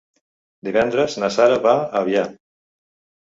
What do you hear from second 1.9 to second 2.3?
Avià.